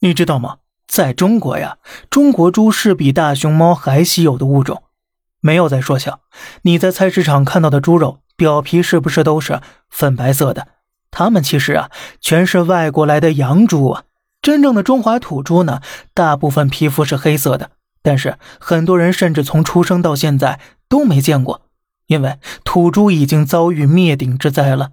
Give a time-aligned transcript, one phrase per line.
[0.00, 0.58] 你知道吗？
[0.86, 1.76] 在中国呀，
[2.08, 4.82] 中国猪是比大熊猫还稀有的物种。
[5.40, 6.20] 没有在说笑，
[6.62, 10.68] 你在菜市场看到的猪肉表皮是不是都是粉白色的？
[11.10, 11.90] 它们其实啊，
[12.20, 14.04] 全是外国来的洋猪啊。
[14.42, 15.80] 真正的中华土猪呢，
[16.14, 17.72] 大部分皮肤是黑色的，
[18.02, 21.62] 但是很多人甚至从出生到现在都没见过，
[22.06, 24.92] 因为土猪已经遭遇灭顶之灾了。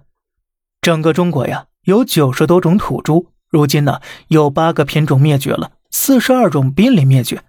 [0.82, 7.42] 整个中国呀，有九十多种土猪，如今呢，有八个品种灭绝了，四十二种濒临灭绝。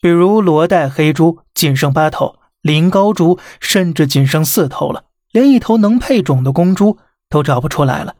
[0.00, 8.14] 比如罗带黑猪仅剩八头，临高猪甚至仅剩四头了，连一头能配种的公猪都找不出来了。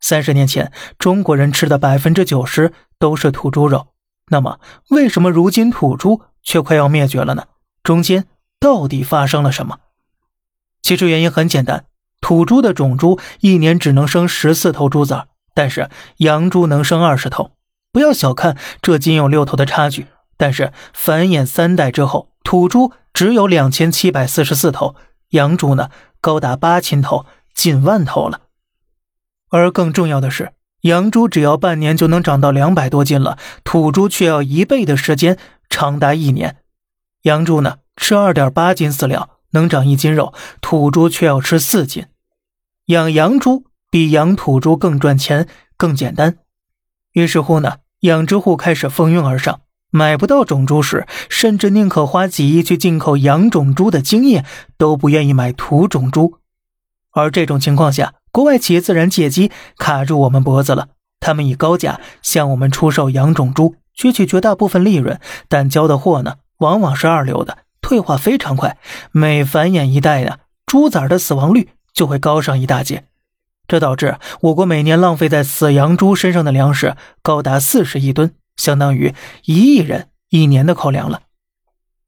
[0.00, 3.88] 三十年前，中国人吃的百分之九十都是土猪肉。
[4.28, 4.60] 那么，
[4.90, 7.44] 为什么如今土猪却快要灭绝了呢？
[7.82, 8.26] 中间
[8.60, 9.78] 到底发生了什么？
[10.82, 11.86] 其实原因很简单：
[12.20, 15.88] 土猪的种猪一年只能生十四头猪崽，但是
[16.18, 17.52] 洋猪能生二十头。
[17.92, 20.06] 不要小看这仅有六头的差距，
[20.36, 24.96] 但是繁衍三代之后，土猪只有两千七百四十四头，
[25.30, 28.40] 洋猪呢高达八千头，近万头了。
[29.50, 36.56] 而更重要的是，洋猪只要半年就能长到两百多斤了，土猪却要一倍的时间，长达一年。
[37.22, 42.06] 洋猪呢，吃二点八斤饲料能长一斤肉，土猪却要吃四斤。
[42.86, 46.38] 养洋猪比养土猪更赚钱、更简单。
[47.12, 54.46] 于是乎呢，养殖户开始蜂拥而上，买不到种猪时，甚至宁可花几亿去进口养种猪的经验，
[54.78, 56.38] 都不愿意买土种猪。
[57.10, 60.88] 而这种情况下，国外企业自然借机卡住我们脖子了。
[61.20, 65.20] 他们以高价向我们出售养种猪，攫取绝大部分利润，
[65.50, 68.78] 但交的货呢，往往是二流的，退化非常快。
[69.10, 73.04] 每繁衍一代呢，猪崽的死亡率就会高上一大截。
[73.72, 79.14] 这导致我国每年浪费在死洋猪身上的粮食高达四十亿吨，相当于
[79.46, 81.22] 一亿人一年的口粮了。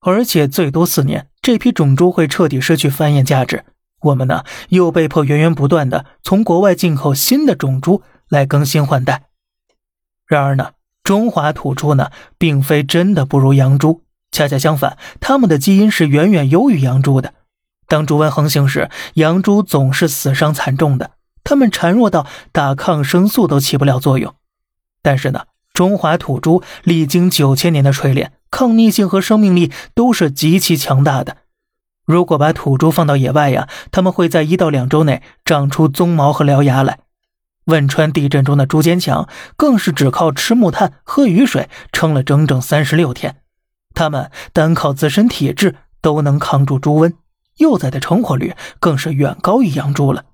[0.00, 3.64] 而且最多四年，这批种猪会彻底失去繁衍价值。
[4.02, 9.22] 我们呢，又被迫源源不断的从国外进口新的种猪来更新换代。
[10.26, 10.72] 然而呢，
[11.02, 17.32] 中华土猪呢，并非真的不如洋猪，恰恰相反，它们的基因是远远优于洋猪的。
[17.88, 21.12] 当猪瘟横行时，洋猪总是死伤惨重的，
[21.44, 24.34] 它们孱弱到打抗生素都起不了作用。
[25.02, 31.36] 但是呢，中华土猪历经九千年的锤炼，抗逆性和生命力都是极其强大的。
[32.06, 37.00] 如果把土猪放到野外呀，它们会在一到两周内长出鬃毛和獠牙来。
[37.66, 39.26] 汶川地震中的猪坚强
[39.56, 43.36] 更是只靠吃木炭、喝雨水撑了整整三十六天。
[43.94, 47.14] 它们单靠自身体质都能扛住猪瘟，
[47.56, 50.24] 幼崽的成活率更是远高于洋猪了。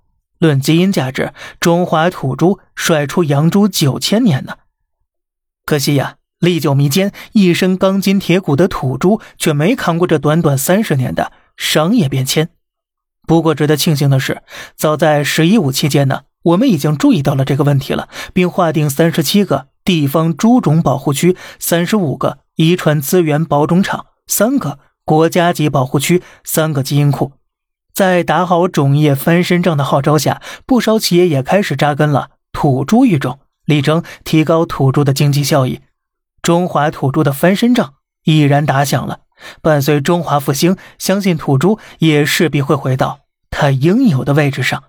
[0.41, 4.55] 论基因价值，中华土猪甩出洋猪九千年呢。
[5.65, 11.31] 可惜呀，历久弥坚、一身钢筋铁骨的土猪却没扛过这短短三十年的。
[11.57, 12.49] 商业变迁，
[13.27, 14.41] 不过值得庆幸的是，
[14.75, 27.33] 早在“十一五”期间呢，我们已经注意到了这个问题了，并划定三十七个地方猪种保护区、三十五个遗传资源保种场、三个国家级保护区、三个基因库。
[28.01, 35.83] 在打好种业翻身仗的号召下，不少企业也开始扎根了土猪育种，力争提高土猪的经济效益。
[36.41, 39.21] 中华土猪的翻身仗已然打响了。
[39.61, 44.85] 伴随中华复兴，相信土猪也势必会回到它应有的位置上。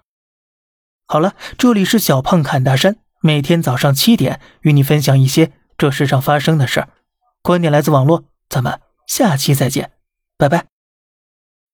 [1.06, 6.88] 好了，这里是小胖侃大山，每天早上七点与你分享一些这世上发生的事儿，
[7.42, 9.92] 观点来自网络，咱们下期再见，
[10.38, 10.71] 拜拜。